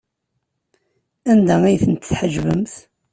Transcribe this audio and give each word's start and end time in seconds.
Anda 1.31 1.55
ay 1.63 1.77
tent-tḥejbemt? 1.83 2.73